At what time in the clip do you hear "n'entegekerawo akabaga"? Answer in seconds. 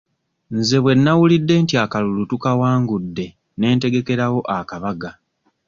3.59-5.09